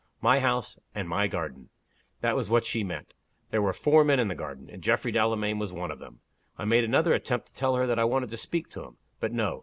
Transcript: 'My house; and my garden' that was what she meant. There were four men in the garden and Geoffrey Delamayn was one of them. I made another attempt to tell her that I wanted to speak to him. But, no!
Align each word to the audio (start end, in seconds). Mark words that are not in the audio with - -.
'My 0.19 0.39
house; 0.39 0.79
and 0.95 1.07
my 1.07 1.27
garden' 1.27 1.69
that 2.21 2.35
was 2.35 2.49
what 2.49 2.65
she 2.65 2.83
meant. 2.83 3.13
There 3.51 3.61
were 3.61 3.71
four 3.71 4.03
men 4.03 4.19
in 4.19 4.29
the 4.29 4.33
garden 4.33 4.67
and 4.67 4.81
Geoffrey 4.81 5.11
Delamayn 5.11 5.59
was 5.59 5.71
one 5.71 5.91
of 5.91 5.99
them. 5.99 6.21
I 6.57 6.65
made 6.65 6.83
another 6.83 7.13
attempt 7.13 7.49
to 7.49 7.53
tell 7.53 7.75
her 7.75 7.85
that 7.85 7.99
I 7.99 8.03
wanted 8.05 8.31
to 8.31 8.37
speak 8.37 8.67
to 8.69 8.83
him. 8.83 8.97
But, 9.19 9.31
no! 9.31 9.59